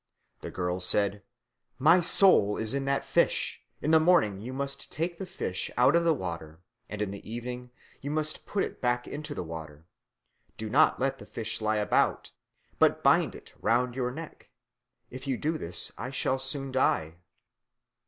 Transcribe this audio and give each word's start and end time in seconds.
The 0.39 0.49
girl 0.49 0.79
said, 0.79 1.21
"My 1.77 1.99
soul 2.01 2.57
is 2.57 2.73
in 2.73 2.85
that 2.85 3.03
fish. 3.03 3.61
In 3.83 3.91
the 3.91 3.99
morning 3.99 4.39
you 4.39 4.51
must 4.51 4.91
take 4.91 5.19
the 5.19 5.27
fish 5.27 5.69
out 5.77 5.95
of 5.95 6.03
the 6.03 6.11
water, 6.15 6.59
and 6.89 7.03
in 7.03 7.11
the 7.11 7.31
evening 7.31 7.69
you 8.01 8.09
must 8.09 8.47
put 8.47 8.63
it 8.63 8.81
back 8.81 9.07
into 9.07 9.35
the 9.35 9.43
water. 9.43 9.85
Do 10.57 10.71
not 10.71 10.99
let 10.99 11.19
the 11.19 11.27
fish 11.27 11.61
lie 11.61 11.77
about, 11.77 12.31
but 12.79 13.03
bind 13.03 13.35
it 13.35 13.53
round 13.61 13.93
your 13.93 14.09
neck. 14.09 14.49
If 15.11 15.27
you 15.27 15.37
do 15.37 15.59
this, 15.59 15.91
I 15.99 16.09
shall 16.09 16.39
soon 16.39 16.71
die." 16.71 17.17